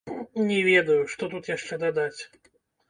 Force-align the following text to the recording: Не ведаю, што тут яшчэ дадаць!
Не 0.51 0.57
ведаю, 0.69 0.97
што 1.13 1.31
тут 1.35 1.53
яшчэ 1.55 1.81
дадаць! 1.87 2.21